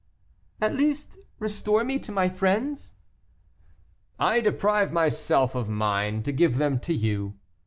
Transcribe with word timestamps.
"At 0.59 0.73
least 0.73 1.19
restore 1.37 1.83
me 1.83 1.99
to 1.99 2.11
my 2.11 2.27
friends." 2.27 2.95
"I 4.17 4.39
deprive 4.39 4.91
myself 4.91 5.53
of 5.53 5.69
mine 5.69 6.23
to 6.23 6.31
give 6.31 6.57
them 6.57 6.79
to 6.79 6.93
you." 6.95 7.35